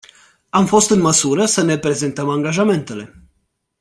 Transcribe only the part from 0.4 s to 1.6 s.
Am fost în măsură